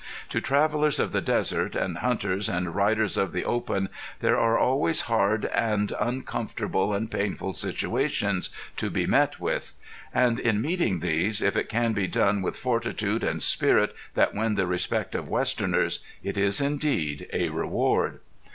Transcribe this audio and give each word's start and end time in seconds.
To 0.29 0.41
travelers 0.41 0.99
of 0.99 1.11
the 1.11 1.21
desert 1.21 1.75
and 1.75 1.99
hunters 1.99 2.49
and 2.49 2.73
riders 2.73 3.17
of 3.17 3.33
the 3.33 3.45
open 3.45 3.87
there 4.19 4.35
are 4.39 4.57
always 4.57 5.01
hard 5.01 5.45
and 5.45 5.93
uncomfortable 5.99 6.91
and 6.91 7.11
painful 7.11 7.53
situations 7.53 8.49
to 8.77 8.89
be 8.89 9.05
met 9.05 9.39
with. 9.39 9.75
And 10.11 10.39
in 10.39 10.59
meeting 10.59 11.01
these, 11.01 11.43
if 11.43 11.55
it 11.55 11.69
can 11.69 11.93
be 11.93 12.07
done 12.07 12.41
with 12.41 12.55
fortitude 12.57 13.23
and 13.23 13.43
spirit 13.43 13.95
that 14.15 14.33
win 14.33 14.55
the 14.55 14.65
respect 14.65 15.13
of 15.13 15.29
westerners, 15.29 15.99
it 16.23 16.35
is 16.35 16.59
indeed 16.59 17.27
a 17.31 17.49
reward. 17.49 18.21